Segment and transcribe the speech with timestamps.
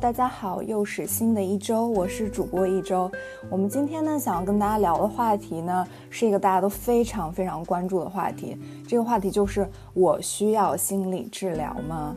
[0.00, 3.10] 大家好，又是新的一周，我是主播一周。
[3.50, 8.56] 我们今天呢，想要跟大家聊的话题呢，是一个大家都非常非常关注的话题。
[8.88, 12.16] 这个话题就是我需要心理治疗吗？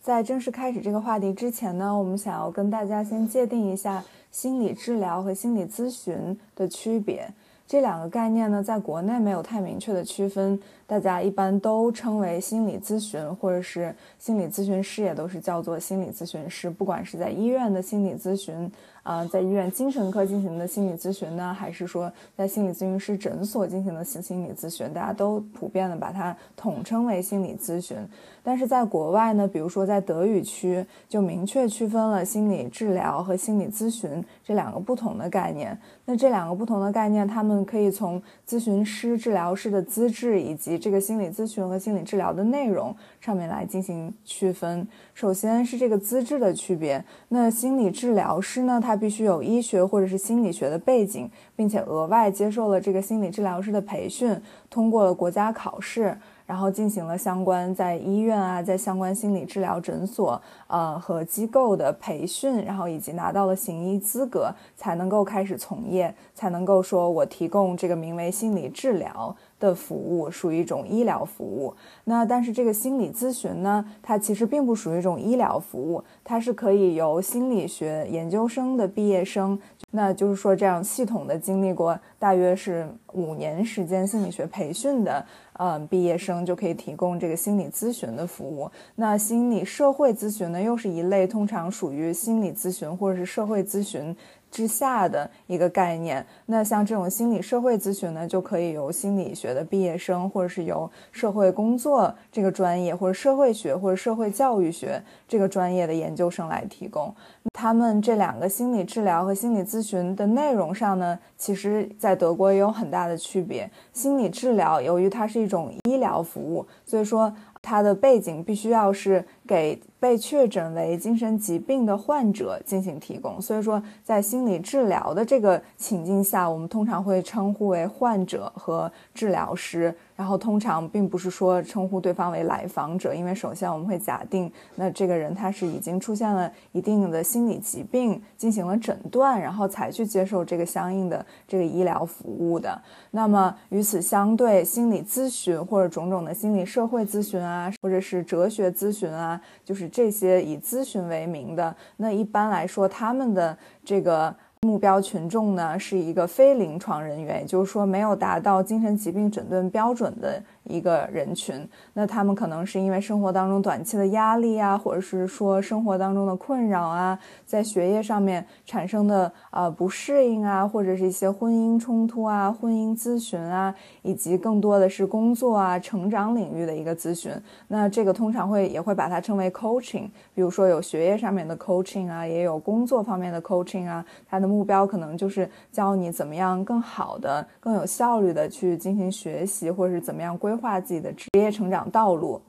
[0.00, 7.32] 在正式开始这个话题之前呢，我们想要跟大家先界定一下心理治疗和心理咨询的区别。
[7.66, 16.68] 这两个概念呢，在国内没有太明确的区分，大家一般都称为心理咨询，或者是心理咨询师，也都是叫做心理咨询师。
[16.68, 18.70] 不管是在医院的心理咨询，
[19.02, 27.96] 啊，在医院精神科进行的心理咨询呢，还是说在心理咨询师诊所进行的心心理咨询，大家都普遍的把它统称为心理咨询。
[28.44, 35.76] 但是在国外呢，比如说在德语区，就明确区分了心理治疗和心理咨询这两个不同的概念。
[36.04, 44.86] 那这两个不同的概念，他们可以从咨询师、治疗师的资质以及这个心理咨询和心理治疗的内容上面来进行区分。
[45.14, 47.04] 首先是这个资质的区别。
[47.28, 56.16] 那心理治疗师呢，他他必须有医学或者是心理学的背景，并且额外接受了这个心理治疗师的培训，通过了国家考试。
[56.44, 71.72] 然后进行了相关在医院啊，在相关心理治疗诊所呃和机构的培训，然后以及拿到了行医资格，才能够开始从业，才能够说我提供这个名为心理治疗的服务，属于一种医疗服务。
[72.04, 79.56] 那但是这个心理咨询呢，它其实并不属于一种医疗服务，它是可以由心理学研究生的毕业生，
[79.92, 85.24] 那就是说这样系统的经历过大约是五年时间心理学培训的。
[85.58, 88.68] 嗯，毕业生就可以提供这个心理咨询的服务。
[88.96, 94.16] 那心理社会咨询呢，又是一类通常属于心理咨询或者是社会咨询
[94.52, 96.24] 之下的一个概念。
[96.46, 107.12] 那像这种心理社会咨询呢，就可以由心理学的毕业生，或者是由社会工作这个专业，或者社会学或者社会教育学这个专业的研究生来提供。
[107.54, 113.68] 他们这两个心理治疗和心理咨询的内容上呢，其实在德国也有很大的区别。
[113.92, 123.40] 心理治疗由于它是一种医疗服务，所以说它的背景必须要是给被确诊为精神疾病的患者进行提供。
[123.40, 129.94] 所以说，在心理治疗的这个情境下，我们通常会称呼为患者和治疗师。
[130.14, 142.80] 然后通常并不是说称呼对方为来访者，因为首先我们会假定，那这个人他是已经出现了一定的心理疾病，进行了诊断，然后才去接受这个相应的这个医疗服务的。
[143.10, 154.34] 那么与此相对，心理咨询或者种种的心理社会咨询啊，或者是哲学咨询啊，就是这些以咨询为名的，那一般来说他们的这个。
[154.64, 160.40] 目标群众呢是一个非临床人员，也就是说没有达到精神疾病诊断标准的。
[160.64, 177.32] 一个人群，那他们可能是因为生活当中短期的压力啊，或者是说生活当中的困扰啊，在学业上面产生的呃不适应啊，或者是一些婚姻冲突啊、婚姻咨询啊，以及更多的是工作啊、成长领域的一个咨询。
[177.66, 190.51] 那这个通常会也会把它称为 coaching，比如说有学业上面的 coaching 啊，也有工作方面的 coaching 啊，它的目标可能就是教你怎么样更好的、更有效率的去进行学习，或者是怎么样规。
[190.52, 192.42] 规划自己的职业成长道路。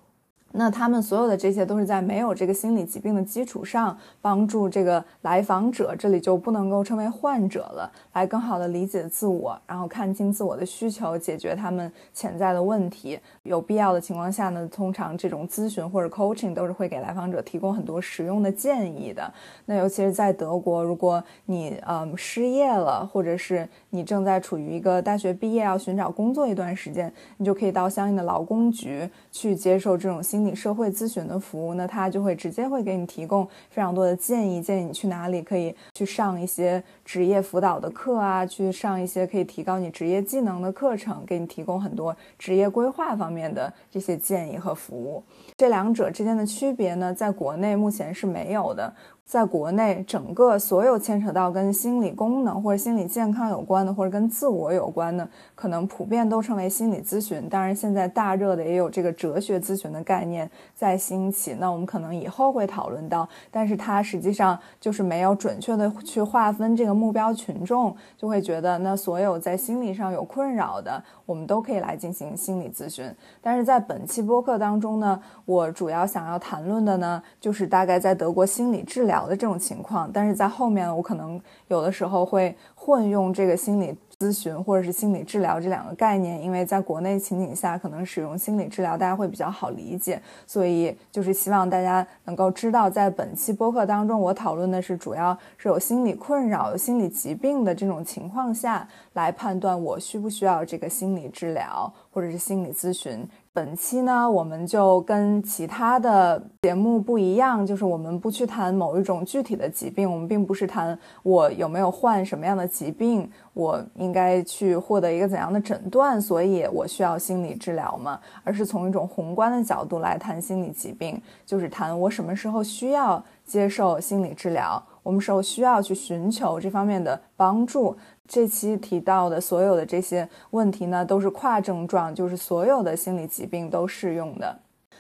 [0.56, 13.20] 那他们所有的这些都是在没有这个心理疾病的基础上，帮助这个来访者，这里就不能够称为患者了，来更好的理解自我，然后看清自我的需求，解决他们潜在的问题。
[13.42, 19.34] 有必要的情况下呢，通常这种咨询或者 coaching 都是会给来访者提供很多实用的建议的。
[19.66, 30.43] 那尤其是在德国，如果你嗯失业了，或者是你正在处于一个大学毕业要寻找工作一段时间，你就可以到相应的劳工局去接受这种心。
[30.44, 45.24] 你社会咨询的服务，那他就会直接会给你提供非常多的建议，建议你去哪里可以去上一些职业辅导的课啊，去上一些可以提高你职业技能的课程，给你提供很多职业规划方面的这些建议和服务。
[45.58, 48.94] 这两者之间的区别呢，在国内目前是没有的。
[49.26, 57.50] 在国内，整个所有牵扯到跟心理功能或者心理健康有关的，或者跟自我有关的，可能普遍都称为心理咨询。
[57.50, 61.56] 当然，现在大热的也有这个哲学咨询的概念在兴起。
[61.58, 73.10] 那我们可能以后会讨论到，但是它实际上就是没有准确的去划分这个目标群众，就会觉得那所有在心理上有困扰的，我们都可以来进行心理咨询。
[73.42, 79.13] 但是在本期播客当中呢，我主要想要谈论的呢，就是大概在德国心理治疗。
[79.14, 103.28] 聊的这种情况，但是在后面我可能有的时候会混用这个心理咨询或者是心理治疗这两个概念，因为在国内情景下，可能使用心理治疗大家会比较好理解，所以就是希望大家能够知道，在本期播客当中，我讨论的是主要是有心理困扰、有心理疾病的这种情况下来判断我需不需要这个心理治疗或者是心理咨询。
[103.56, 118.20] 本期呢，我们就跟其他的节目不一样，就是我们不去谈某一种具体的疾病，我们并不是谈我有没有患什么样的疾病，我应该去获得一个怎样的诊断，所以我需要心理治疗吗？
[118.44, 127.96] 而是从一种宏观的角度来谈心理疾病，就是谈我什么时候需要接受心理治疗，我们时候需要去寻求这方面的帮助。
[128.28, 134.60] 这期提到的所有的这些问题呢，都是跨症状，就是所有的心理疾病都适用的。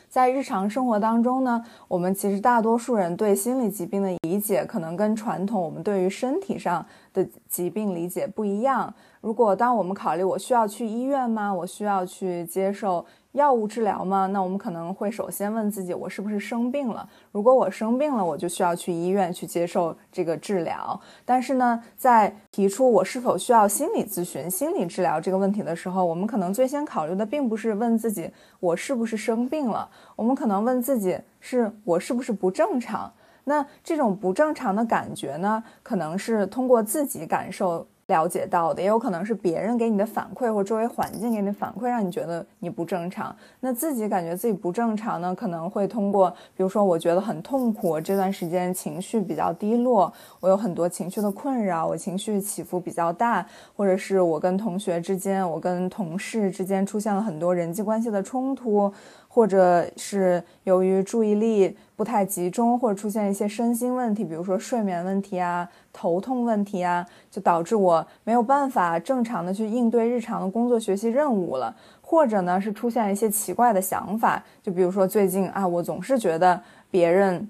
[0.10, 8.94] 在日常生活当中呢，我们其实大多数人对心理疾病的理解，可能跟传统我们对于身体上的疾病理解不一样。
[9.24, 11.54] 如果当我们考虑我需要去医院吗？
[11.54, 13.06] 我需要去接受。
[13.32, 14.28] 药物治疗吗？
[14.28, 17.08] 那我们可能会首先问自己，我是不是生病了？
[17.32, 21.00] 如果我生病了，我就需要去医院去接受这个治疗。
[21.24, 28.30] 但是呢，在提出我是否需要心理咨询、心理治疗这个问题的时候，我们可能最先考虑的并不是问自己
[28.60, 33.12] 我是不是生病了，我们可能问自己是我是不是不正常。
[33.46, 37.88] 那这种不正常的感觉呢，可能是通过自己感受。
[38.08, 43.36] 了解到的也有可能是别人给你的反馈，或周围环境给你的反馈，让你觉得你不正常。
[43.62, 45.34] 那自己感觉自己不正常呢？
[45.34, 50.12] 可能会通过，比如说，我觉得很痛苦，这段时间情绪比较低落，
[50.42, 53.46] 我有很多情绪的困扰，我情绪起伏比较大，
[53.76, 58.92] 或者是我跟同学之间，我跟同事之间出现了很多人际关系的冲突。
[59.34, 71.76] 或者是由于注意力不太集中，或者出现一些身心问题，比如说睡眠问题啊、头痛问题啊，就导致我没有办法正常的去应对日常的工作、学习任务了。
[72.02, 77.50] 或者呢，是出现一些奇怪的想法，就比如说最近啊，我总是觉得别人。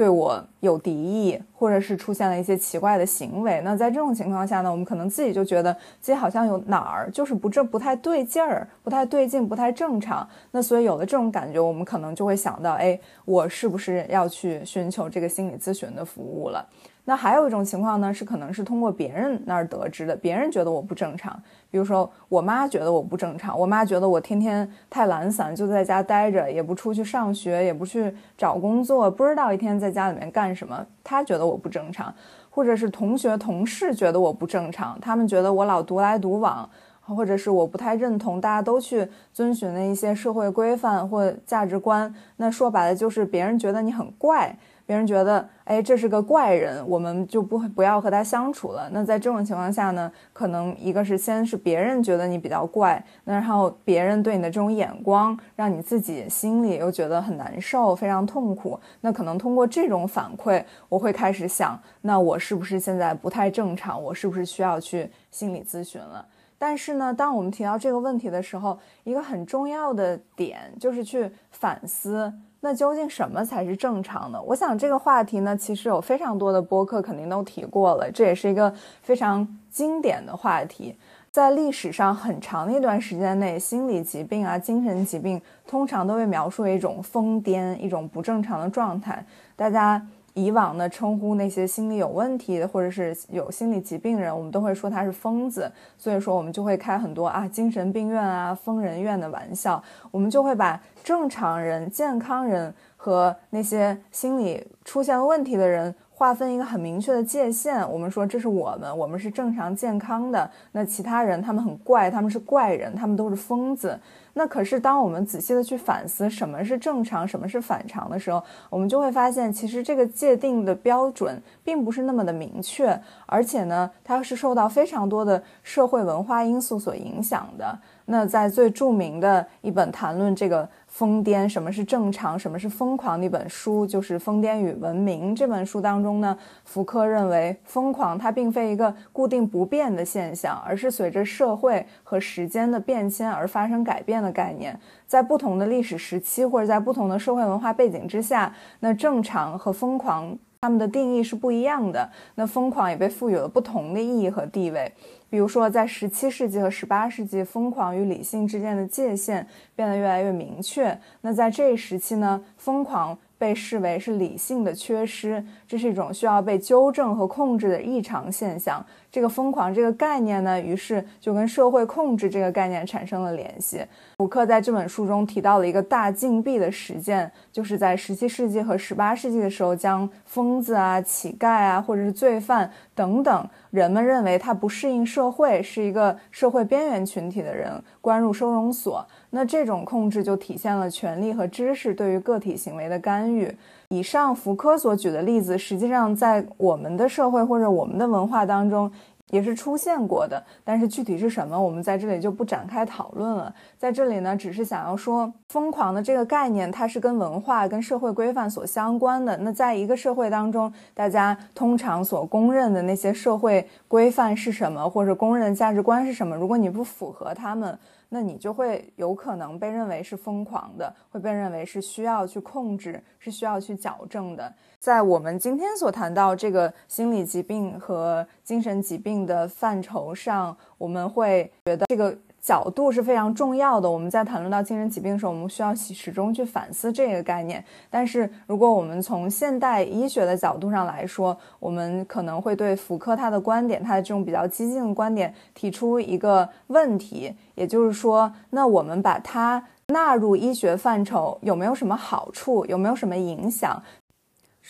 [0.00, 5.70] 对我有敌意，或者是出现了一些奇怪的行为，那在这种情况下呢，我们可能自己就觉得
[6.00, 10.26] 自己好像有哪儿就是不正、不太对劲儿、不太对劲、不太正常。
[10.52, 16.66] 那所以有了这种感觉，我们可能就会想到，哎，我是不是要去寻求这个心理咨询的服务了？
[17.10, 21.36] 那还有一种情况呢，是可能是通过别人那儿得知的，别人觉得我不正常。
[21.68, 30.86] 比如说，我妈觉得我不正常，我妈觉得我天天太懒散，就在家待着，也不出去上学，也不去找工作，不知道一天在家里面干什么。
[31.02, 32.14] 她觉得我不正常，
[32.48, 36.70] 或者是同学同事觉得我不正常，他们觉得我老独来独往，
[37.00, 42.14] 或者是我不太认同大家都去遵循的一些社会规范或价值观。
[42.36, 44.56] 那说白了就是别人觉得你很怪。
[44.90, 48.90] 别人觉得，哎，这是个怪人，我们就不不要和他相处了。
[48.90, 58.80] 那在这种情况下呢，可能一个是先是别人觉得你比较怪，那然后别人对你的这种眼光，让你自己心里又觉得很难受，非常痛苦。
[59.00, 64.02] 那可能通过这种反馈，我会开始想，那我是不是现在不太正常？
[64.02, 66.26] 我是不是需要去心理咨询了？
[66.58, 72.34] 但是呢，当我们提到这个问题的时候，一个很重要的点就是去反思。
[72.60, 74.40] 那究竟什么才是正常的？
[74.42, 78.72] 我想这个话题呢，其实有非常多的播客肯定都提过了，这也是一个
[79.02, 80.94] 非常经典的话题。
[81.30, 89.24] 在历史上很长的一段时间内，心理疾病啊、精神疾病通常都被描述为一种疯癫、一种不正常的状态。
[89.56, 90.00] 大家。
[90.34, 95.70] 以往呢，称呼那些心理有问题的或者是有心理疾病人，我们都会说他是疯子。
[95.98, 99.82] 所以说，我们就会开很多啊精神病院啊、疯人院的玩笑。
[100.10, 105.94] 我们就会把正常人、健康人和那些心理出现问题的人。
[106.12, 110.50] 划分一个很明确的界限，我们说这是我们，我们是正常健康的。
[110.72, 113.98] 那其他人他们很怪，他们是怪人，他们都是疯子。
[114.34, 127.78] 那可是当我们仔细的去反思什么是正常，什么是反常的时候，我们就会发现，其实这个界定的标准并不是那么的明确，而且呢，它是受到非常多的社会文化因素所影响的。
[128.10, 130.68] 那在最著名的一本谈论这个。
[130.90, 144.78] 疯癫，什么是正常，什么是疯狂的一本书，就是《疯癫与文明》这本书当中呢，福柯认为，疯狂它并非一个固定不变的现象，而是随着社会和时间的变迁而发生改变的概念。
[145.06, 150.36] 在不同的历史时期，或者在不同的社会文化背景之下，那正常和疯狂。
[150.62, 154.92] 他们的定义是不一样的，那疯狂也被赋予了不同的意义和地位。
[155.30, 160.98] 比如说，在十七世纪和十八世纪，疯狂与理性之间的界限变得越来越明确。
[161.22, 168.84] 那在这一时期呢，疯狂被视为是理性的缺失，这是一种需要被纠正和控制的异常现象。
[169.10, 173.82] 这个疯狂这个概念呢，于是就跟社会控制这个概念产生了联系。
[174.18, 189.04] 福克在这本书中提到了一个大禁闭的实践，就是在十七世纪和十八世纪的时候，将疯子啊、乞丐啊，或者是罪犯等等人们认为他不适应社会，是一个社会边缘群体的人，关入收容所。
[189.30, 193.54] 那这种控制就体现了权力和知识对于个体行为的干预。
[193.88, 198.90] 以上福柯所举的例子，实际上在我们的社会或者我们的文化当中
[199.30, 203.54] 也是出现过的，但是具体是什么，我们在这里就不展开讨论了。
[203.78, 209.36] 在这里呢，只是想要说，疯狂的这个概念，它是跟文化、跟社会规范所相关的。
[209.38, 216.36] 那在一个社会当中，大家通常所公认的那些社会规范是什么，或者公认的价值观是什么？
[216.36, 224.52] 如果你不符合他们，那你就会有可能被认为是疯狂的，会被认为是需要去控制，是需要去矫正的。
[224.80, 232.16] 在我们今天所谈到这个心理疾病和精神疾病的范畴上，我们会觉得这个。
[232.40, 233.88] 角度是非常重要的。
[233.88, 237.62] 我们在谈论到精神疾病的时候，我们需要始终去反思这个概念。
[237.90, 253.82] 但是，如果我们从现代医学的角度上来说，我们可能会对福柯他的观点，他的这种比较激进的观点提出一个问题，也就是说，那我们把它纳入医学范畴有没有什么好处，有没有什么影响？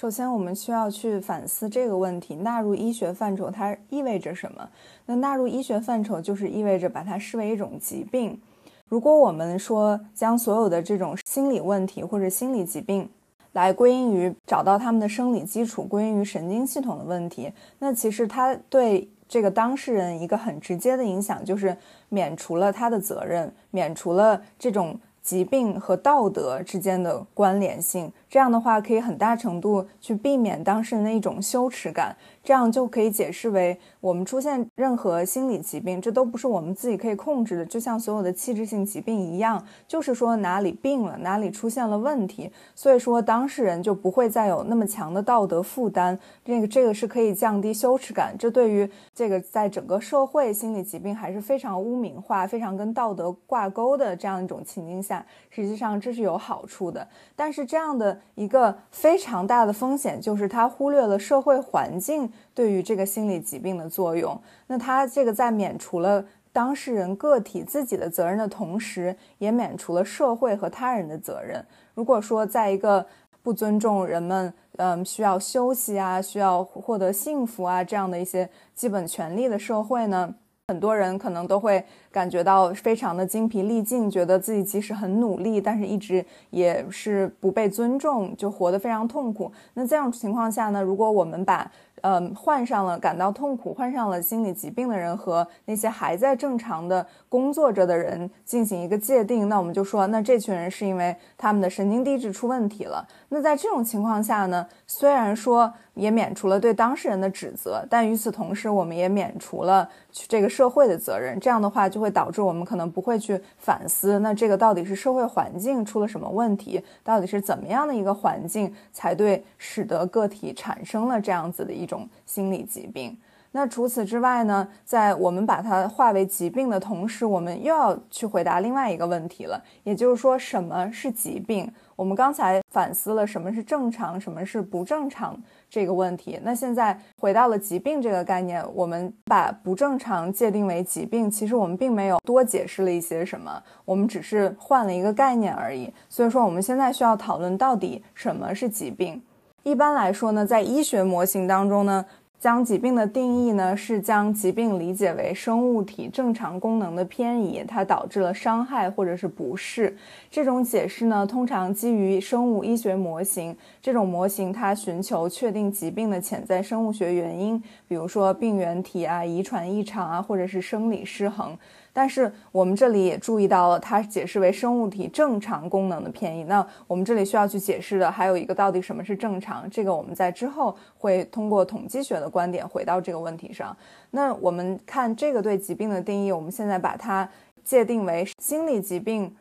[0.00, 4.66] 首先，我们需要去反思这个问题：纳入医学范畴它意味着什么？
[5.04, 8.40] 那纳入医学范畴就是意味着把它视为一种疾病。
[8.88, 13.06] 如果我们说将所有的这种心理问题或者心理疾病
[13.52, 21.76] 来归因于找到他们的生理基础，归因于神经系统的问题，那其实它对这个当事人一个很直接的影响就是
[22.08, 28.10] 免除了他的责任，免除了这种疾病和道德之间的关联性。
[28.30, 32.16] 这样的话，可以很大程度去避免当事人的一种羞耻感。
[32.42, 46.18] 这样就可以解释为，我们出现任何心理疾病，这都不是我们自己可以控制的，就像所有的器质性疾病一样，就是说哪里病了，哪里出现了问题，所以说当事人就不会再有那么强的道德负担。
[46.42, 57.06] 这个这个是可以降低羞耻感，这对于这个在整个社会心理疾病还是非常污名化、非常跟道德挂钩的这样一种情境下，实际上这是有好处的。
[57.36, 62.30] 但是这样的一个非常大的风险就是它忽略了社会环境。
[62.54, 71.64] 对于这个心理疾病的作用，那他这个在免除了当事人个体自己的责任的同时，也免除了社会和他人的责任。
[71.94, 73.06] 如果说在一个
[73.42, 80.34] 不尊重人们，嗯，需要休息啊，需要获得幸福啊这样的一些基本权利的社会呢？
[80.70, 89.50] 很多人可能都会感觉到非常的精疲力尽，觉得自己即使很努力，但是一直也是不被尊重，就活得非常痛苦。
[89.74, 90.80] 那这样情况下呢？
[90.80, 91.68] 如果我们把
[92.02, 103.06] 嗯，患上了感到痛苦、患上了心理疾病的人和那些还在正常的工作着的人进行一个界定，那我们就说，那这群人是因为他们的神经递质出问题了。
[103.28, 111.38] 那在这种情况下呢，虽然说也免除了对当事人的指责，但与此同时，我们也免除了去这个社会的责任。
[111.40, 116.82] 这样的话，就会导致我们可能不会去反思，那这个到底是社会环境出了什么问题？
[117.02, 123.16] 到底是怎么样的一个环境才对，使得个体产生了这样子的一种心理疾病？
[123.52, 131.68] 那除此之外呢，在我们把它化为疾病的同时，我们又要去回答另外一个问题了，也就是说，什么是疾病？
[131.96, 135.36] 我们刚才反思了什么是正常，什么是不正常
[135.68, 136.38] 这个问题。
[136.44, 145.92] 那现在回到了疾病这个概念，我们把不正常界定为疾病，其实我们并没有多解释了一些什么，我们只是换了一个概念而已。
[146.08, 149.20] 所以说，我们现在需要讨论到底什么是疾病。
[149.62, 152.06] 一般来说呢，在医学模型当中呢。
[152.40, 159.94] 将疾病的定义呢，是将疾病理解为生物体正常功能的偏移，它导致了伤害或者是不适。
[160.30, 163.54] 这种解释呢，通常基于生物医学模型。
[163.82, 171.54] 这种模型它寻求确定疾病的潜在生物学原因，比如说病原体啊、遗传异常啊，或者是生理失衡。
[171.92, 176.44] 但是我们这里也注意到了，它解释为生物体正常功能的偏移。
[176.44, 179.68] 那我们这里需要去解释的还有一个，到底什么是正常？
[179.70, 183.76] 这个我们在之后会通过统计学的观点回到这个问题上。
[184.10, 187.28] 那我们看这个对疾病的定义，我们现在把它
[187.64, 189.34] 界定为心理疾病。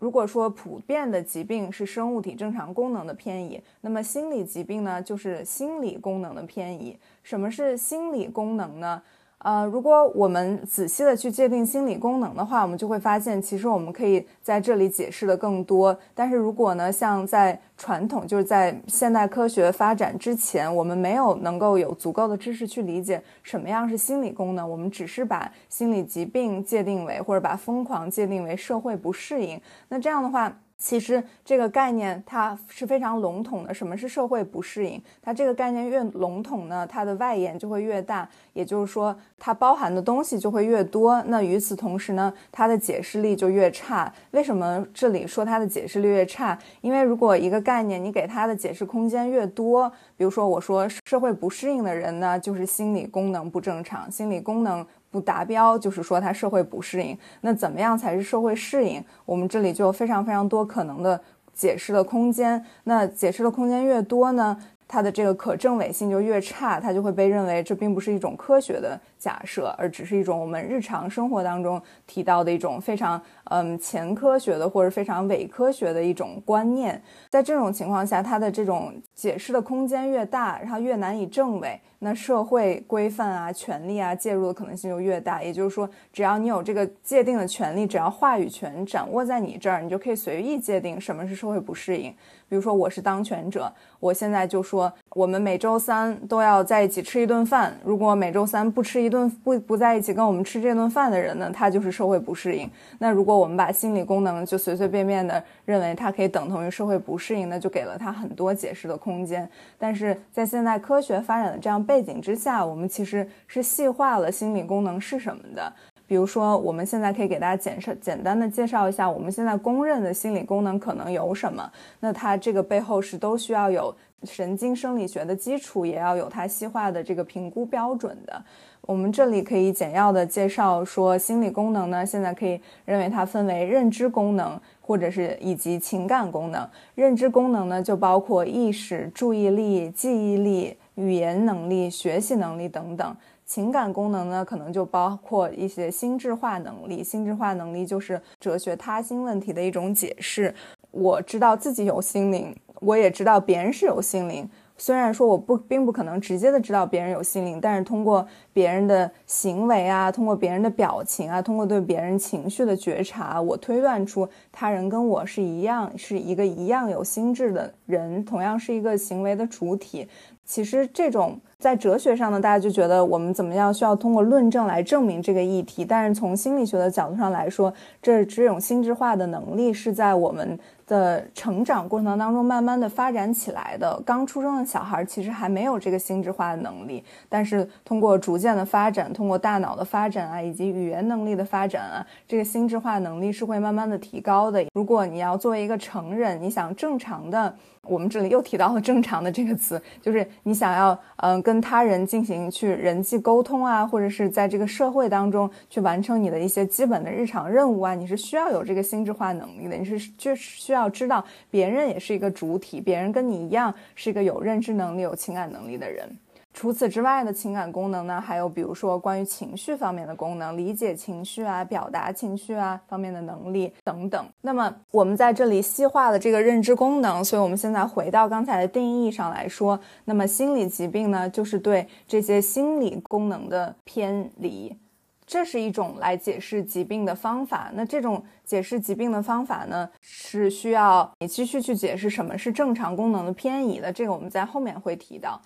[0.00, 6.98] 如果说普遍的疾病是生物体正常功能的偏移，那么心理疾病呢，就是心理功能的偏移。
[7.22, 9.00] 什么是心理功能呢？
[9.38, 15.94] 呃，如果我们仔细的去界定心理功能的话，我们就会发现，其实我们可以在这里解释的更多。
[16.14, 29.60] 但是如果呢，像在传统，就是在现代科学发展之前，我们没有能够有足够的知识去理解什么样是心理功能，我们只是把心理疾病界定为，或者把疯狂界定为社会不适应。
[29.88, 30.56] 那这样的话。
[30.84, 33.72] 其实这个概念它是非常笼统的。
[33.72, 35.02] 什么是社会不适应？
[35.22, 41.22] 它这个概念越笼统呢，它的外延就会越大，也就是说，它包含的东西就会越多。
[41.22, 44.12] 那与此同时呢，它的解释力就越差。
[44.32, 46.58] 为什么这里说它的解释力越差？
[46.82, 54.86] 因为如果一个概念你给它的解释空间越多，比如说我说社会不适应的人呢，就是心理功能不正常，心理功能。
[55.14, 57.16] 不达标，就是说他社会不适应。
[57.42, 59.00] 那怎么样才是社会适应？
[59.24, 61.20] 我们这里就有非常非常多可能的
[61.52, 62.60] 解释的空间。
[62.82, 64.56] 那解释的空间越多呢？
[64.86, 77.02] 它的这个可证伪性就越差，它就会被认为这并不是一种科学的假设，而只是一种我们日常生活当中提到的一种非常嗯前科学的或者非常伪科学的一种观念。
[77.30, 85.42] 在这种情况下，它的这种解释的空间越大，然后越难以证伪，那社会规范啊、权利啊介入的可能性就越大。
[85.42, 92.14] 也就是说，只要你有这个界定的权利，只要话语权掌握在你这儿，你就可以随意界定什么是社会不适应。
[92.54, 93.68] 比如说，我是当权者，
[93.98, 97.76] 我现在就说，我们每周三都要在一起吃一顿饭。
[97.82, 102.70] 如果每周三不吃一顿，不不在一起跟我们吃这顿饭的人呢，他就是社会不适应。
[103.00, 109.50] 那如果我们把心理功能就随随便便的认为它可以等同于社会不适应，那就给了他很多解释的空间。
[109.76, 115.72] 但是在现在科学发展的这样背景之下，我们其实是细化了心理功能是什么的。
[116.06, 121.70] 比如说，我们现在可以给大家简绍简单的介绍一下，我们现在公认的心理功能可能有什么？
[122.00, 128.42] 那它这个背后是都需要有神经生理学的基础，也要有它细化的这个评估标准的。
[128.82, 136.68] 我们这里可以简要的介绍说，心理功能呢，现在可以认为它分为认知功能，或者是以及情感功能。
[136.94, 143.16] 认知功能呢，就包括意识、注意力、记忆力、语言能力、学习能力等等。
[143.46, 147.04] 情感功能呢，可能就包括一些心智化能力。
[147.04, 150.54] 心智化能力就是哲学他心问题的一种解释。
[150.90, 154.48] 我知道自己有心灵，我也知道别人是有心灵。
[154.76, 170.08] 虽然说我不并不可能直接的知道别人有心灵，但是通过别人的行为啊，通过别人的表情啊，通过对别人情绪的觉察，我推断出他人跟我是一样，是一个一样有心智的人，同样是一个行为的主体。
[170.44, 180.58] 其实这种在哲学上呢，大家就觉得我们怎么样需要通过论证来证明这个议题，但是从心理学的角度上来说，这这种心智化的能力是在我们。
[180.86, 183.98] 的成长过程当中，慢慢的发展起来的。
[184.04, 194.62] 刚出生的小孩其实还没有这个心智化的能力，但是通过逐渐的发展，通过大脑的发展啊，以及语言能力的发展啊，这个心智化能力是会慢慢的提高的。
[194.74, 197.54] 如果你要作为一个成人，你想正常的。
[197.86, 216.08] 我们这里又提到了“正常的”这个词， 就是你想要嗯跟他人进行去人际沟通啊，或者是在这个社会当中去完成你的一些基本的日常任务啊，你是需要有这个心智化能力的，你是就需要知道别人也是一个主体，别人跟你一样是一个有认知能力、有情感能力的人。
[216.54, 224.24] 除此之外的情感功能呢，还有比如说关于情绪方面的功能，理解情绪啊、表达情绪啊方面的能力等等。
[224.40, 234.78] 那么我们在这里细化了这个认知功能，所以我们现在回到刚才的定义上来说，那么心理疾病呢，就是对这些心理功能的偏离，
[235.26, 237.72] 这是一种来解释疾病的方法。
[237.74, 245.42] 那这种解释疾病的方法呢，是需要你继续去解释什么是正常功能的偏移的，这个我们在后面会提到。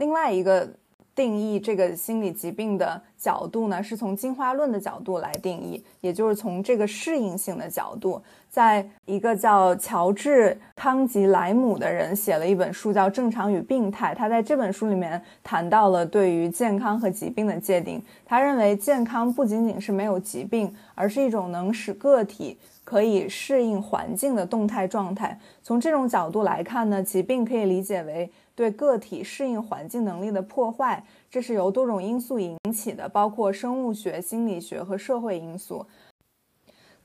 [0.00, 0.66] 另外一个
[1.14, 8.22] 定义这个心理疾病的角度呢，是从进化论的角度来定义，也就是从这个适应性的角度。
[8.48, 14.14] 在一个叫乔治康吉莱姆的人写了一本书，叫《正常与病态》。
[14.16, 18.02] 他在这本书里面谈到了对于健康和疾病的界定。
[18.24, 25.38] 他认为健康不仅仅是没有疾病，而是一种能使个体可以适应环境的动态状态。
[25.62, 28.30] 从这种角度来看呢，疾病可以理解为。
[28.60, 35.86] 对个体适应环境能力的破坏，这是由多种因素引起的，包括生物学、心理学和社会因素。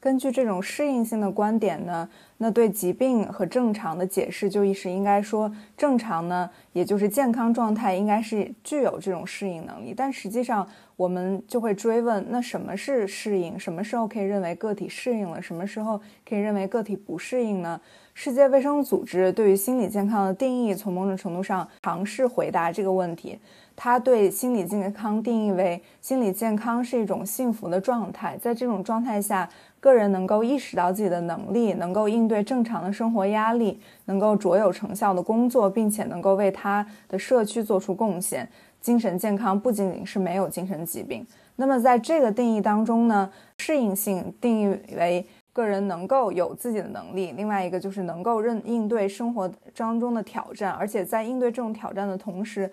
[0.02, 9.94] 根据这种适应性的观点呢，那对疾病和正常的解释就是应该说，正常呢，也就是健康状态应该是具有这种适应能力。
[9.96, 13.60] 但实际上，我们就会追问，那什么是适应？
[13.60, 15.42] 什么时候可以认为个体适应了？
[15.42, 17.80] 什么时候可以认为个体不适应呢？
[18.14, 23.38] 世界卫生组织对于心理健康的定义，从某种程度上尝试回答这个问题。
[23.76, 29.50] 他对心理健康定义为：心理健康是一种幸福的状态，在这种状态下，
[29.82, 38.48] 个人能够意识到自己的能力，能够应对正常的生活压力，能够卓有成效的工作，并且能够为他的社区做出贡献。
[38.86, 41.26] 精神健康不仅仅是没有精神疾病。
[41.56, 52.72] 那么，在这个定义当中呢，适应性定义为个人能够有自己的能力，另外一个就是能够认应对生活当中的挑战，而且在应对这种挑战的同时。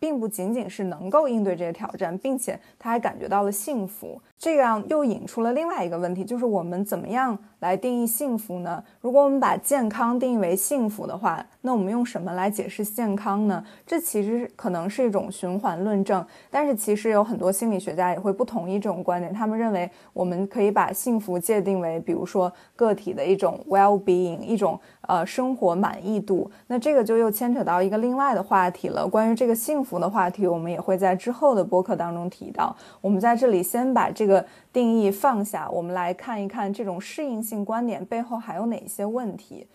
[0.00, 8.82] 并不仅仅是能够应对这些挑战，并且他还感觉到了幸福，这样又引出了另外一个问题，就是我们怎么样来定义幸福呢？
[9.00, 13.64] 如果我们把健康定义为幸福的话，那我们用什么来解释健康呢？
[13.84, 24.78] 这其实可能是一种循环论证，但是其实有很多心理学家也会不同意这种观点，他们认为我们可以把幸福界定为，比如说个体的一种 well-being，一种。
[25.08, 29.08] 呃，生活满意度，那这个就又牵扯到一个另外的话题了。
[29.08, 32.76] 关于这个幸福的话题，我们也会在之后的播客当中提到。
[33.00, 39.66] 我们在这里先把这个定义放下，我们来看一看这种适应性观点背后还有哪些问题。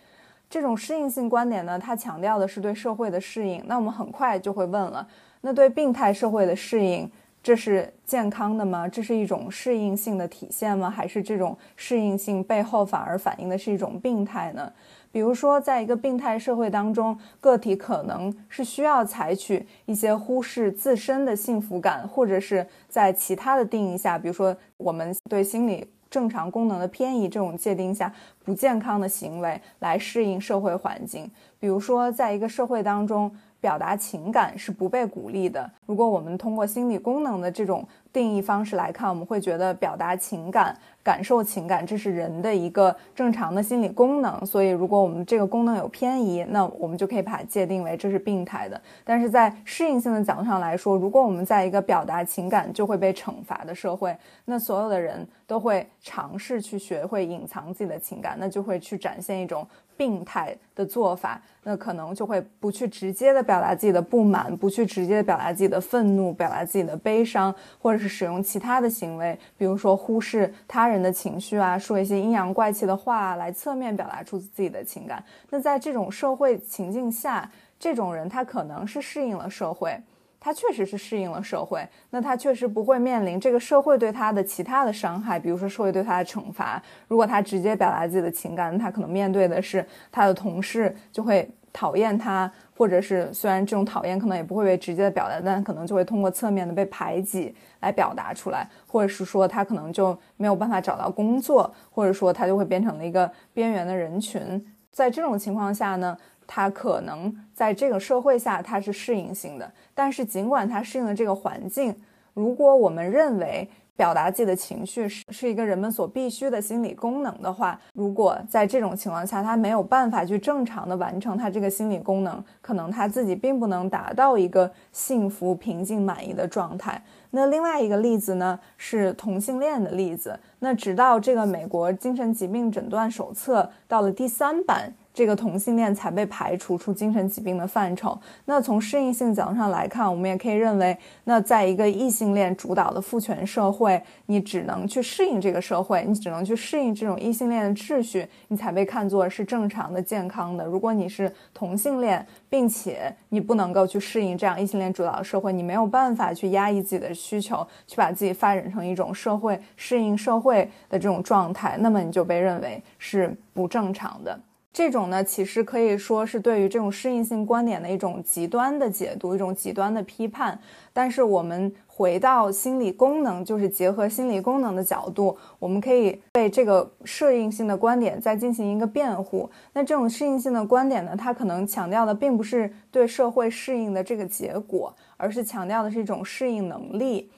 [0.48, 3.62] 这种适应性观点呢，它强调的是对社会的适应。
[3.66, 5.06] 那我们很快就会问了，
[5.40, 7.10] 那对病态社会的适应，
[7.42, 8.86] 这是健康的吗？
[8.86, 10.88] 这是一种适应性的体现吗？
[10.88, 14.72] 还是这种适应性背后反而反映的是一种病态呢？
[15.14, 28.12] 比如说，在一个病态社会当中，个体可能是需要采取一些忽视自身的幸福感，或者是在其他的定义下，比如说我们对心理正常功能的偏移这种界定下，
[28.44, 31.30] 不健康的行为来适应社会环境。
[31.60, 33.32] 比如说，在一个社会当中。
[33.64, 35.70] 表达情感是不被鼓励的。
[35.86, 44.44] 如果我们通过心理功能的这种定义方式来看，我们会觉得表达情感、感受情感，这是人的一个正常的心理功能。
[44.44, 48.78] 所以，如果我们这个功能有偏移，那我们就可以把它界定为这是病态的。
[49.02, 59.66] 但是在适应性的角度上来说，如果我们在一个表达情感就会被惩罚的社会，那所有的人都会尝试去学会隐藏自己的情感，那就会去展现一种。
[59.96, 75.24] 病态的做法，那可能就会不去直接的表达自己的不满，不去直接的表达自己的愤怒，表达自己的悲伤，或者是使用其他的行为，比如说忽视他人的情绪啊，说一些阴阳怪气的话来侧面表达出自己的情感。
[75.50, 79.98] 那在这种社会情境下，这种人他可能是适应了社会。
[80.44, 86.82] 他确实是适应了社会，那他确实不会面临这个社会对他的其他的伤害，比如说社会对他的惩罚。
[87.08, 104.62] 如果他直接表达自己的情感，他可能面对的是他的同事就会讨厌他，或者是虽然这种讨厌可能也不会被直接的表达，但可能就会通过侧面的被排挤来表达出来，或者是说他可能就没有办法找到工作，或者说他就会变成了一个边缘的人群。
[104.92, 106.16] 在这种情况下呢？
[106.46, 109.72] 他可能在这个社会下，他是适应性的。
[109.94, 111.94] 但是，尽管他适应了这个环境，
[112.32, 127.00] 如果我们认为表达自己的情绪是是一个人们所必须的心理功能的话，如果在这种情况下，他没有办法去正常的完成他这个心理功能，可能他自己并不能达到一个幸福、平静、满意的状态。
[127.30, 130.40] 那另外一个例子呢，是同性恋的例子。
[130.58, 134.92] 那直到这个美国精神疾病诊断手册到了第三版。
[135.14, 138.18] 这个同性恋才被排除出精神疾病的范畴。
[138.46, 150.64] 那从适应性角度上来看，我们也可以认为，那在一个异性恋主导的父权社会，你只能去适应这个社会，你只能去适应这种异性恋的秩序，你才被看作是正常的、健康的。
[150.64, 164.36] 如果你是同性恋，并且你不能够去适应这样异性恋主导的社会，你没有办法去压抑自己的需求，去把自己发展成一种社会适应社会的这种状态，那么你就被认为是不正常的。
[164.74, 170.58] 这种呢，其实可以说是对于这种适应性观点的一种极端的解读，一种极端的批判。
[170.92, 179.48] 但是我们回到心理功能，就是结合心理功能的角度，我们可以对这个适应性的观点再进行一个辩护。
[179.74, 187.30] 那这种适应性的观点呢，它可能强调的并不是对社会适应的这个结果，而是强调的是一种适应能力。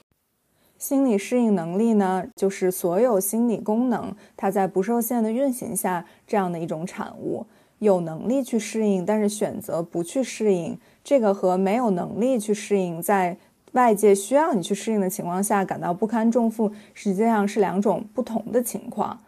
[0.79, 7.47] 心理适应能力呢，就是所有心理功能它在不受限的运行下这样的一种产物。
[7.79, 13.37] 有能力去适应，但是选择不去适应，这个和没有能力去适应，在
[13.73, 19.21] 外界需要你去适应的情况下感到不堪重负，实际上是两种不同的情况。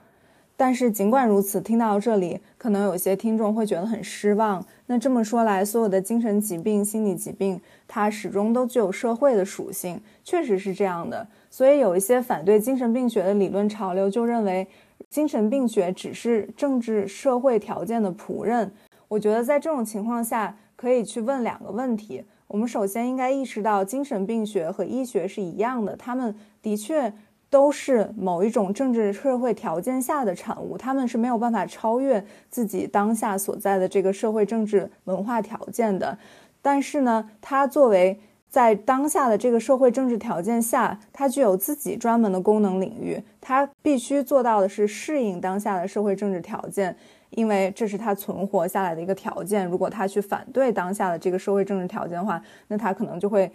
[0.59, 4.67] 但是尽管如此，听到这里，可能有些听众会觉得很失望。
[4.87, 11.29] 那这么说来，所有的精神疾病、心理疾病，它始终都具有社会的属性，确实是这样的。
[11.49, 14.67] 所以有一些反对精神病学的理论潮流就认为，
[15.09, 18.73] 精神病学只是政治社会条件的仆人。
[19.07, 22.25] 我觉得在这种情况下，可以去问两个问题。
[22.49, 27.13] 我们首先应该意识到，精神病学和医学是一样的，他们的确
[27.51, 36.19] 都是某一种政治社会条件下的产物，他们是没有办法超越自己当下所在的这个社会政治文化条件的。
[36.61, 46.97] 但是呢，它作为在当下的这个社会政治条件下，它具有自己专门的功能领域，它必须做到的是适应当下的社会政治条件。
[47.31, 49.67] 因为这是他存活下来的一个条件。
[49.67, 53.53] 如果他去反对当下的这个社会政治条件的话，那他可能就会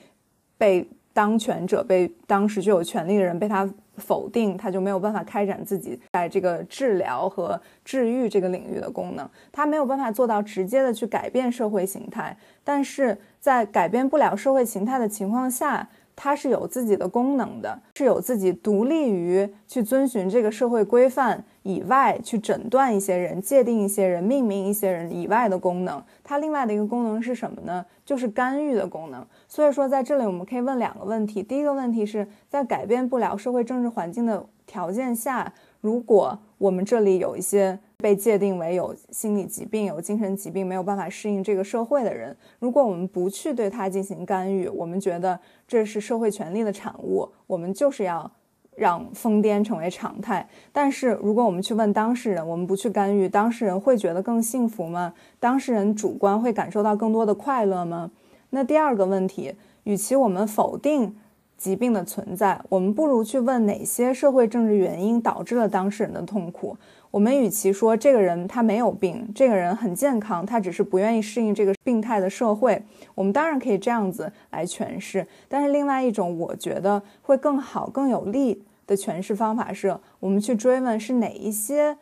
[0.60, 9.30] 被当权者、被当时就有权力的人被他否定，他就没有办法开展自己在这个治疗和治愈这个领域的功能。
[9.52, 15.88] 他没有办法做到直接的去改变社会形态，但是在改变不了社会形态的情况下。
[16.16, 26.04] 它是有自己的功能的，是有自己独立于去遵循这个社会规范以外，去诊断一些人、界定一些人、命名一些人以外的功能。
[26.24, 27.86] 它另外的一个功能是什么呢？
[28.06, 29.26] 就是干预的功能。
[29.48, 37.80] 所以说，在这里我们可以问两个问题：第一个问题是在改变不了社会政治环境的条件下，如果我们这里有一些。
[38.04, 48.30] 被界定为有心理疾病、有精神疾病，没有办法适应这个社会的人，如果我们不去对他进行干预，我们觉得这是社会权力的产物，我们就是要
[48.76, 50.46] 让疯癫成为常态。
[50.74, 55.14] 但是，如果我们去问当事人，我们不去干预，当事人会觉得更幸福吗？
[55.40, 58.12] 当事人主观会感受到更多的快乐吗？
[58.50, 61.16] 那第二个问题，与其我们否定
[61.58, 66.76] 疾病的存在，我们不如去问哪些社会政治原因导致了当事人的痛苦。
[67.14, 72.82] 我们与其说这个人他没有病，这个人很健康，他只是不愿意适应这个病态的社会，
[73.14, 75.28] 我们当然可以这样子来诠释。
[75.48, 81.96] 但是另外一种，我觉得会更好、更有利的诠释方法是，我们去追问是哪一些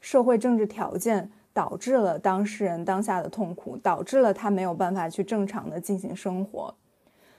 [0.00, 6.74] 社会政治条件导致了当事人当下的痛苦，导致了他没有办法去正常的进行生活。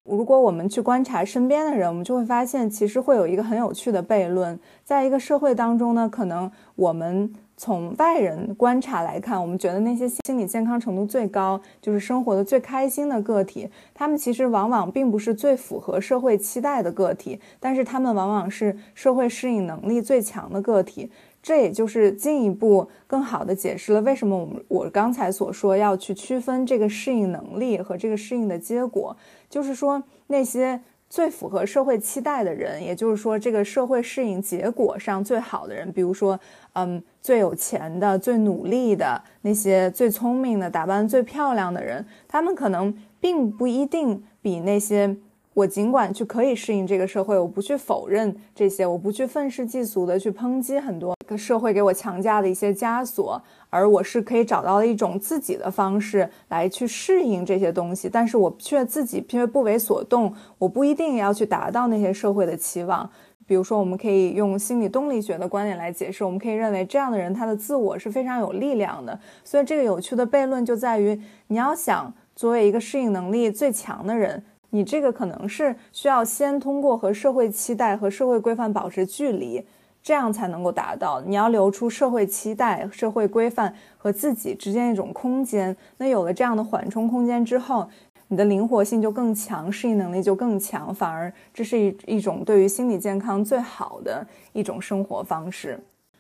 [0.04, 4.60] 如果我们去观察身边的人，我们就会发现，其实会有一个很有趣的悖论。
[4.84, 21.12] 在一个社会当中呢，可能我们从外人观察来看，我们觉得那些心理健康程度最高、就是生活的最开心的个体，他们其实往往并不是最符合社会期待的个体，但是他们往往是社会适应能力最强的个体。
[21.42, 29.16] 这也就是进一步更好的解释了为什么我们我刚才所说要去区分这个适应能力和这个适应的结果，
[29.50, 36.40] 就是说那些最符合社会期待的人，也就是说这个社会适应结果上最好的人，比如说，
[36.74, 45.18] 嗯，最有钱的、最努力的那些最聪明的、打扮最漂亮的人，他们可能并不一定比那些。
[45.60, 63.10] 我尽管去可以适应这个社会，我不去否认这些，我不去愤世嫉俗的去抨击很多个社会给我强加的一些枷锁，而我是可以找到了一种自己的方式来去适应这些东西，但是我却自己却不为所动，我不一定要去达到那些社会的期望。
[63.46, 69.20] 比如说，我们可以用心理动力学的观点来解释，我们可以认为这样的人他的自我是非常有力量的。
[69.44, 74.42] 所以这个有趣的悖论就在于，你要想作为一个适应能力最强的人。
[74.72, 79.66] 你这个可能是需要先通过和社会期待和社会规范保持距离，
[80.04, 81.22] 这样才能够达到。
[81.22, 85.76] 你要留出社会期待、社会规范和自己之间一种空间。
[85.98, 87.90] 那有了这样的缓冲空间之后，
[88.28, 95.80] 你的灵活性就更强，适应能力就更强，反而这是一一种对于心理健康最好的一种生活方式。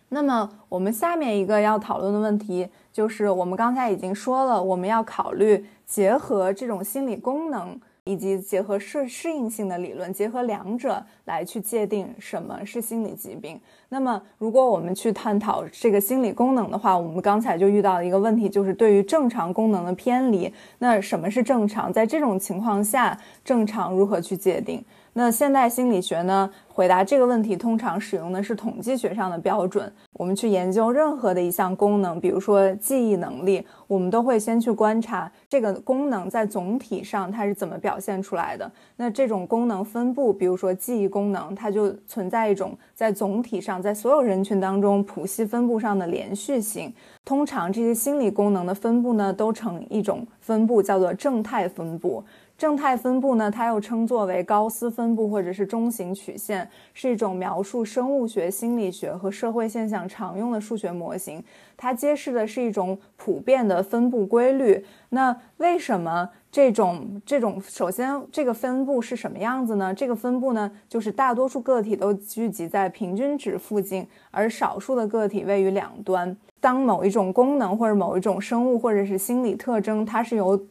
[0.10, 7.80] 那么我们下面一个要讨论的问题就是，我们刚才已经说了，我们要考虑结合这种心理功能。
[8.10, 13.62] 以及结合适适应性的理论，结合两者来去界定什么是心理疾病。
[13.90, 20.52] 那么，如果我们去探讨这个心理功能的话，我们刚才就遇到了一个问题，就是对于正常功能的偏离。
[20.80, 21.94] 那什么是正常？
[21.94, 24.84] 在这种情况下，正常如何去界定？
[25.20, 26.50] 那现代心理学呢？
[26.70, 29.92] 回答这个问题，通常使用的是统计学上的标准。
[30.14, 38.72] 我们去研究任何的一项功能，比如说记忆能力，我们都会先去观察这个功能在总体上它是怎么表现出来的。
[38.96, 46.94] 那这种功能分布，比如说记忆功能，它就存在一种在总体上，在所有人群当中谱系分布上的连续性。
[47.26, 52.24] 通常这些心理功能的分布呢，都成一种分布，叫做正态分布。
[52.60, 61.42] 正态分布呢，它又称作为高斯分布或者是中型曲线，是一种描述生物学、心理学和社会现象常用的数学模型。
[61.78, 64.86] 它揭示的是一种普遍的分布规律。
[65.08, 69.94] 那为什么这种这种，首先这个分布是什么样子呢？
[69.94, 76.36] 这个分布呢，就是大多数个体都聚集在平均值附近，而少数的个体位于两端。
[76.60, 80.62] 当某一种功能或者某一种生物或者是心理特征，它是由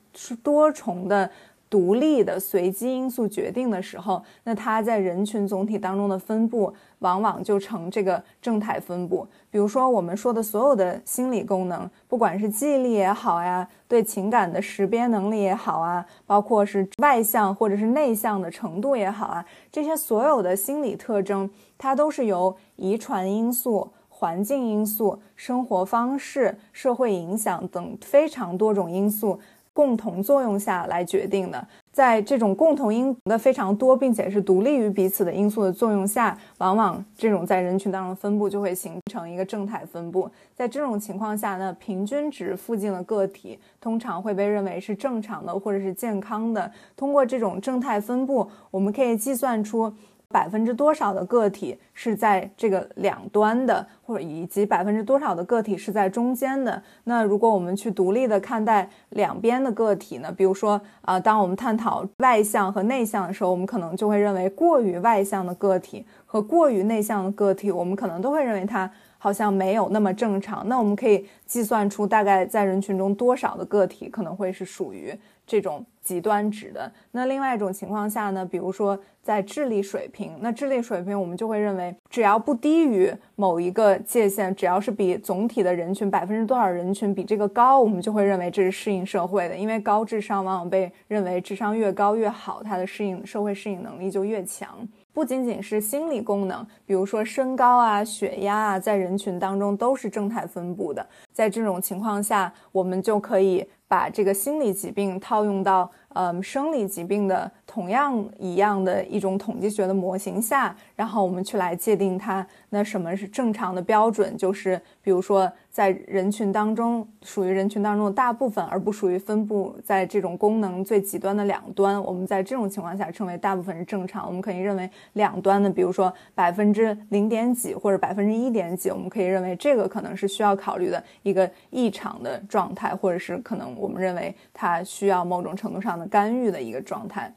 [0.43, 1.31] 多重的。
[1.71, 9.27] 独立的随机因素决定的时候，那它在人群总体当中的分布往往就成这个正态分布。
[9.51, 29.39] 比如说，我们说的所有的心理功能，不管是记忆力也好呀，对情感的识别能力也好啊，包括是外向或者是内向的程度也好啊，这些所有的心理特征，它都是由遗传因素、环境因素、生活方式、社会影响等非常多种因素。
[29.79, 40.29] 共同作用下来决定的，在这种共同因的非常多，并且是独立于彼此的因素的作用下，往往这种在人群当中分布就会形成一个正态分布。
[40.57, 46.69] 在这种情况下呢，平均值附近的个体通常会被认为是正常的或者是健康的。
[46.97, 49.93] 通过这种正态分布，我们可以计算出。
[50.31, 56.83] 百分之多少的个体是在这个两端的，或者以及百分之多少的个体是在中间的？
[57.05, 60.31] 那如果我们去独立的看待两边的个体呢？
[60.31, 70.69] 比如说，啊，当我们探讨外向和内向的时候，我们可能就会认为过于外向的个体和过于内向的个体，我们可能都会认为它好像没有那么正常。
[70.69, 75.19] 那我们可以计算出大概在人群中多少的个体可能会是属于。
[75.49, 94.87] 这种极端值的，那另外一种情况下呢，比如说在智力水平，那智力水平我们就会认为，只要不低于某一个界限，只要是比总体的人群百分之多少人群比这个高，我们就会认为这是适应社会的，因为高智商往往被认为智商越高越好，它的适应社会适应能力就越强。
[95.15, 101.05] 不仅仅是心理功能，比如说身高啊、血压啊，在人群当中都是正态分布的。
[101.33, 103.67] 在这种情况下，我们就可以。
[103.89, 112.47] 把这个心理疾病套用到嗯生理疾病的同样一样的一种统计学的模型下，然后我们去来界定它。
[112.69, 114.37] 那什么是正常的标准？
[114.37, 122.03] 就是比如说在人群当中，属于人群当中的大部分，而不属于分布在这种功能最极端的两端。
[122.03, 124.27] 我们在这种情况下称为大部分是正常。
[124.27, 133.73] 我们可以认为两端的，比如说百分之零点几或者百分之一点几，我们可以认为这个可能是需要考虑的一个异常的状态，或者是可能。
[133.77, 137.33] 我们认为它需要某种程度上的干预的一个状态。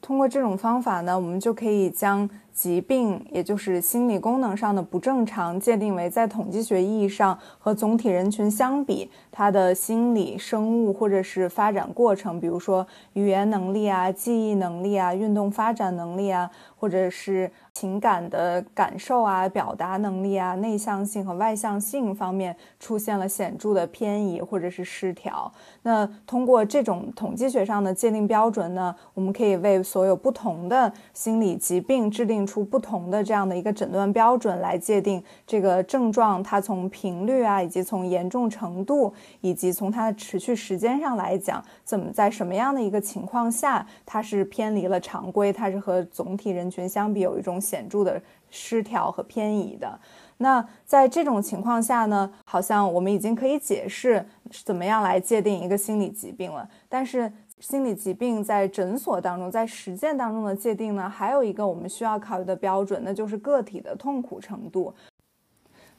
[0.00, 17.50] 通过这种方法呢，我们就可以将疾病，也就是心理功能上的不正常，界定为在统计学意义上和总体人群相比，他的心理、生物或者是发展过程，比如说语言能力啊、记忆能力啊、运动发展能力啊，或者是。
[17.78, 25.52] 情感的感受啊，表达能力啊，内向性和外向性方面出现了显著的偏移或者是失调。
[25.82, 47.60] 那通过这种统计学上的界定标准呢，我们可以为所有不同的心理疾病制定出不同的这样的一个诊断标准，来界定这个症状它从频率啊，以及从严重程度，以及从它的持续时间上来讲，怎么在什么样的一个情况下它是偏离了常规，它是和总体人群相比有一种。
[47.60, 50.00] 显著的失调和偏移的，
[50.38, 54.24] 那在这种情况下呢，好像我们已经可以解释
[54.64, 56.66] 怎么样来界定一个心理疾病了。
[56.88, 64.94] 但是心理疾病在诊所当中，在实践当中的界定呢，还有一个我们需要考虑的标准，那就是个体的痛苦程度。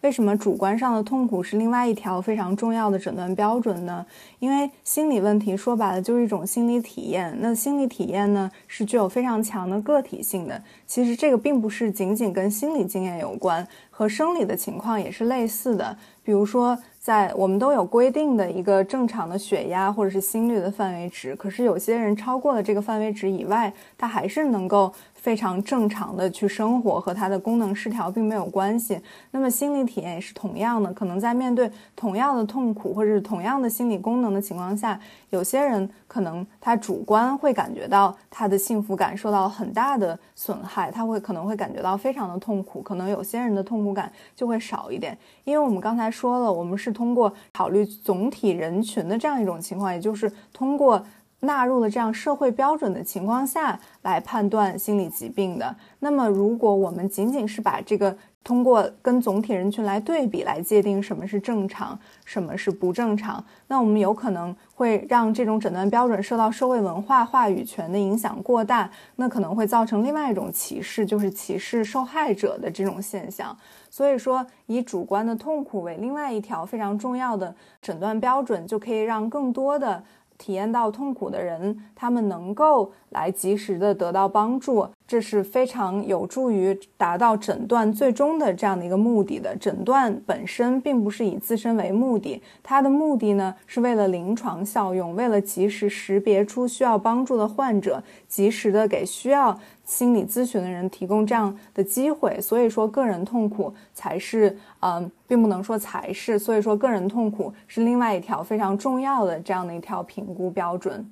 [0.01, 4.05] 为什么主观上的痛苦是另外一条非常重要的诊断标准呢？
[4.39, 10.61] 因为心理问题说白了就是一种心理体验，那心理体验呢是具有非常强的个体性的。
[10.87, 15.97] 其实这个并不是仅仅跟心理经验有关，和生理的情况也是类似的。
[16.23, 24.93] 比如说，在我们都有规定的一个正常的血压或者是心率的范围值，可是有些人超过了这个范围值以外，他还是能够。
[25.21, 28.99] 非常正常的去生活和它的功能失调并没有关系。
[29.31, 42.81] 那么心理体验也是同样的，可能在面对同样的痛苦或者是同样的心理功能的情况下，有些人可能他主观会感觉到他的幸福感受到很大的损害，他会可能会感觉到非常的痛苦。
[42.81, 51.03] 可能有些人的痛苦感就会少一点，因为我们刚才说了，我们是通过考虑总体人群的这样一种情况，也就是通过。
[51.41, 55.75] 纳入了这样社会标准的情况下来判断心理疾病的。
[55.99, 73.55] 那么，如果我们仅仅是把这个通过跟总体人群来对比来界定什么是正常，什么是不正常，那我们有可能会让这种诊断标准受到社会文化话语权的影响过大，那可能会造成另外一种歧视，就是歧视受害者的这种现象。
[73.91, 80.01] 所以说，以主观的痛苦为另外一条非常重要的诊断标准，就可以让更多的。
[80.39, 89.55] 体验到痛苦的人，他们能够来及时的得到帮助，这是非常有助于达到诊断最终的这样的一个目的的。
[89.57, 99.59] 诊断本身并不是以自身为目的，它的目的呢是为了临床效用，为了及时识别出需要帮助的患者，及时的给需要
[99.89, 102.39] 心理咨询的人提供这样的机会。
[102.39, 106.37] 所以说，个人痛苦才是，嗯，并不能说才是。
[106.37, 111.11] 所以说，个人痛苦是另外一条非常重要的这样的一条评估标准。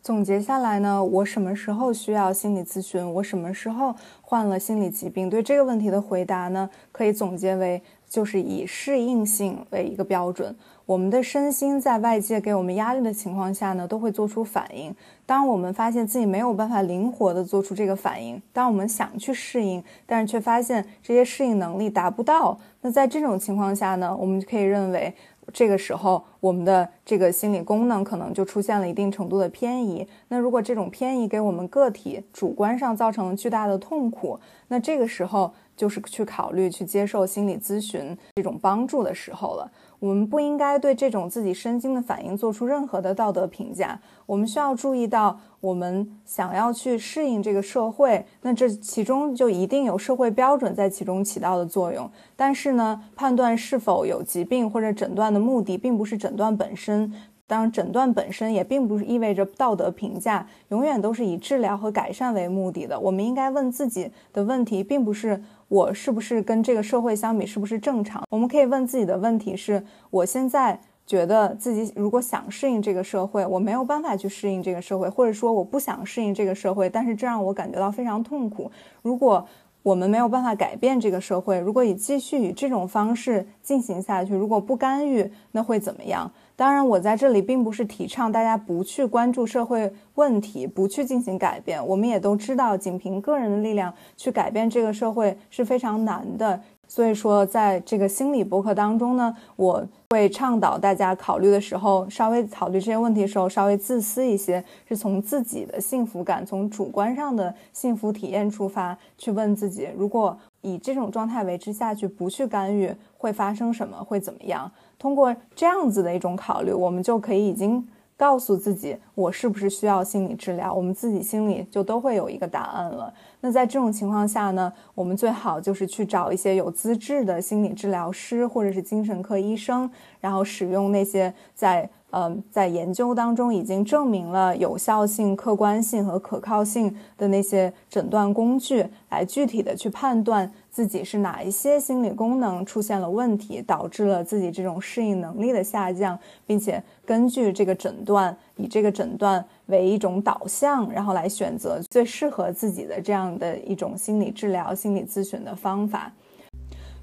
[0.00, 3.04] 总结下来呢，我什么时候需要心理咨询？
[3.14, 3.92] 我什么时候
[4.22, 5.28] 患了心理疾病？
[5.28, 10.54] 对这个问题的回答呢，可以总结为就是以适应性为一个标准。
[10.84, 14.94] 我们的身心在外界给我们压力的情况下呢，都会做出反应。
[15.24, 25.12] 当我们发现自己没有办法灵活的做出这个反应，当我们想去适应，但是却发现这些适应能力达不到，那在这种情况下呢，我们就可以认为。
[25.52, 30.04] 这个时候，我们的这个心理功能可能就出现了一定程度的偏移。
[30.26, 39.70] 那如果这种偏移给我们个体主观上造成了巨大的痛苦，那这个时候就是去考虑去接受心理咨询这种帮助的时候了。
[39.98, 43.98] 我们不应该对这种自己身心的反应做出任何的道德评价。
[44.26, 52.10] 我们需要注意到，我们想要去适应这个社会，那这其中就一定有社会标准在其中起到的作用。
[52.36, 57.12] 但是呢，判断是否有疾病或者诊断的目的，并不是诊断本身。
[57.48, 62.98] 当然，诊断本身也并不是意味着道德评价，永远都是以治疗和改善为目的的。
[62.98, 68.22] 我们应该问自己的问题，并不是我是不是跟这个社会相比是不是正常。
[68.30, 78.70] 我们可以问自己的问题是：我现在觉得自己如果想适应这个社会，我没有办法去适应这个社会，或者说我不想适应这个社会，但是这让我感觉到非常痛苦。
[79.02, 79.46] 如果
[79.82, 86.32] 我们没有办法改变这个社会，如果以继续以这种方式进行下去，如果不干预，那会怎么样？
[86.56, 91.86] 当然，我在这里并不是提倡大家不去关注社会问题，不去进行改变。
[91.86, 96.58] 我们也都知道，仅凭个人的力量去改变这个社会是非常难的。
[96.88, 114.02] 所以说，在这个心理博客当中呢，我会倡导大家考虑的时候，稍微考虑这些问题的时候，稍微自私一些，是从自己的幸福感、从主观上的幸福体验出发，去问自己：如果以这种状态维持下去，不去干预，会发生什么？
[114.02, 114.70] 会怎么样？
[114.98, 117.86] 通过这样子的一种考虑，我们就可以已经
[118.16, 120.72] 告诉自己，我是不是需要心理治疗？
[120.72, 123.12] 我们自己心里就都会有一个答案了。
[123.40, 129.90] 那在这种情况下呢，我们最好就是去找一些有资质的心理治疗师或者是精神科医生，
[130.20, 131.88] 然后使用那些在。
[132.18, 156.10] 嗯，在研究当中已经证明了有效性、客观性和可靠性的那些诊断工具，来具体的去判断自己是哪一些心理功能出现了问题，导致了自己这种适应能力的下降，并且根据这个诊断，以这个诊断为一种导向，然后来选择最适合自己的这样的一种心理治疗、心理咨询的方法。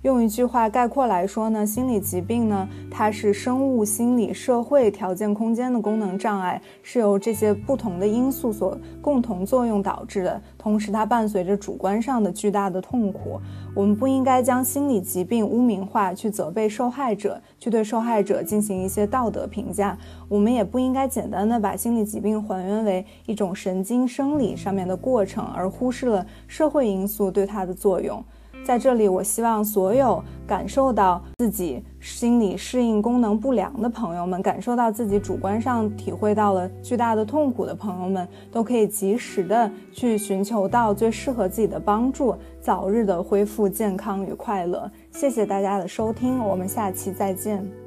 [0.03, 10.41] 用一句话概括来说呢，心理疾病呢，它是生物、心理、社会条件空间的功能障碍，是由这些不同的因素所共同作用导致的。
[10.57, 13.39] 同时，它伴随着主观上的巨大的痛苦。
[13.73, 19.97] 我们不应该将心理疾病污名化，去责备受害者，去对受害者进行一些道德评价。
[20.27, 28.21] 我们也不应该简单的把心理疾病还原为一种神经生理上面的过程，而忽视了社会因素对它的作用。
[28.65, 44.89] 在这里，我希望所有感受到自己心理适应功能不良的朋友们，感受到自己主观上体会到了巨大的痛苦的朋友们，都可以及时的去寻求到最适合自己的帮助，早日的恢复健康与快乐。
[45.11, 47.82] 谢谢大家的收听，我们下期再见。